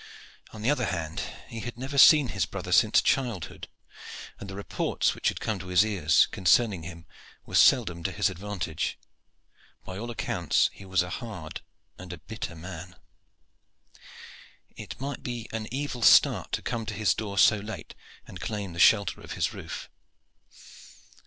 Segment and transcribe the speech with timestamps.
[0.51, 3.67] On the other hand, he had never seen this brother since childhood,
[4.39, 7.05] and the reports which had come to his ears concerning him
[7.45, 8.97] were seldom to his advantage.
[9.85, 11.61] By all accounts he was a hard
[11.99, 12.95] and a bitter man.
[14.75, 17.93] It might be an evil start to come to his door so late
[18.25, 19.87] and claim the shelter of his roof.